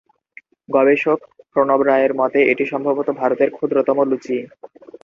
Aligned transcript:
গবেষক 0.69 1.19
প্রণব 1.51 1.81
রায়ের 1.83 2.13
মতে 2.19 2.39
এটি 2.51 2.63
সম্ভবত 2.71 3.07
ভারতের 3.19 3.49
ক্ষুদ্রতম 3.51 3.97
লুচি। 4.09 4.37